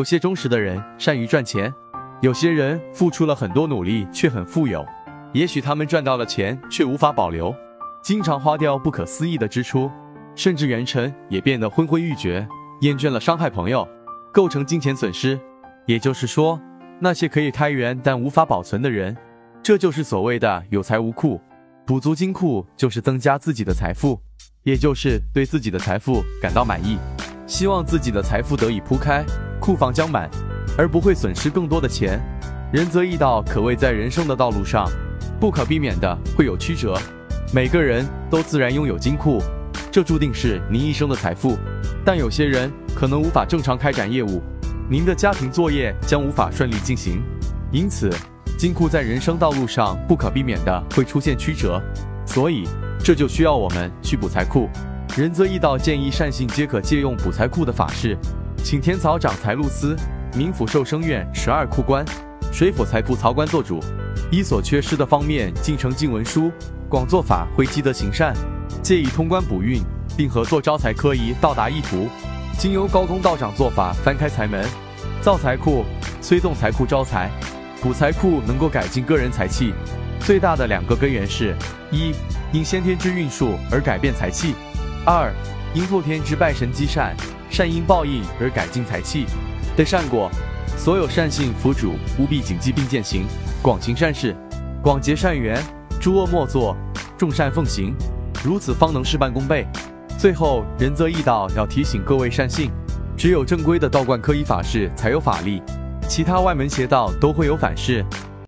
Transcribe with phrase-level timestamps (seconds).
[0.00, 1.70] 有些忠实的人善于赚钱，
[2.22, 4.82] 有些人付出了很多努力却很富有。
[5.34, 7.54] 也许他们赚到了钱却无法保留，
[8.02, 9.90] 经常花掉不可思议的支出，
[10.34, 12.48] 甚至元辰也变得昏昏欲绝，
[12.80, 13.86] 厌倦了伤害朋友，
[14.32, 15.38] 构成金钱损失。
[15.84, 16.58] 也就是说，
[16.98, 19.14] 那些可以开源但无法保存的人，
[19.62, 21.38] 这就是所谓的有财无库。
[21.84, 24.18] 补足金库就是增加自己的财富，
[24.62, 26.96] 也就是对自己的财富感到满意，
[27.46, 29.22] 希望自己的财富得以铺开，
[29.60, 30.28] 库房将满，
[30.76, 32.18] 而不会损失更多的钱。
[32.72, 34.88] 仁则义道可谓在人生的道路上，
[35.38, 36.98] 不可避免的会有曲折。
[37.52, 39.40] 每个人都自然拥有金库，
[39.92, 41.56] 这注定是您一生的财富。
[42.04, 44.42] 但有些人可能无法正常开展业务，
[44.88, 47.22] 您的家庭作业将无法顺利进行，
[47.70, 48.10] 因此。
[48.58, 51.80] 金库在人生道路上不可避免的会出现曲折，
[52.26, 52.68] 所以
[53.02, 54.68] 这就需要我们去补财库。
[55.16, 58.14] 仁则义道建议善信皆可借用补财库的法事，
[58.62, 59.96] 请天曹掌财禄司、
[60.34, 62.04] 冥府寿生院十二库官、
[62.52, 63.80] 水府财库曹官做主，
[64.30, 66.52] 依所缺失的方面进呈进文书，
[66.88, 68.34] 广做法会积德行善，
[68.82, 69.82] 借以通关补运，
[70.16, 72.08] 并合作招财科仪到达意图。
[72.58, 74.64] 经由高公道长做法翻开财门，
[75.20, 75.84] 造财库，
[76.20, 77.30] 催动财库招财。
[77.82, 79.72] 补财库能够改进个人财气，
[80.20, 81.56] 最大的两个根源是：
[81.90, 82.12] 一，
[82.52, 84.52] 因先天之运数而改变财气；
[85.06, 85.32] 二，
[85.72, 87.16] 因后天之拜神积善，
[87.60, 89.26] 善因报应而改进财气
[89.76, 90.30] 的善果。
[90.78, 93.26] 所有善信福主务必谨记并践行，
[93.60, 94.34] 广行善事，
[94.82, 95.62] 广结善缘，
[96.00, 96.74] 诸恶莫作，
[97.18, 97.94] 众善奉行，
[98.42, 99.66] 如此方能事半功倍。
[100.18, 102.70] 最后，仁则义道要提醒各位善信，
[103.14, 105.62] 只有正规的道观科仪法事才有法力。
[106.08, 108.02] 其他外门邪道都会有反噬。